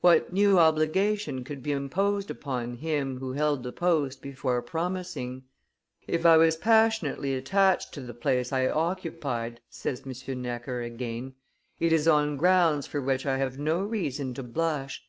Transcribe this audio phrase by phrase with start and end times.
[0.00, 5.42] What new obligation could be imposed upon him who held the post before promising?"
[6.06, 11.34] "If I was passionately attached to the place I occupied," says M: Necker again,
[11.80, 15.02] "it is on grounds for which I have no reason to blush.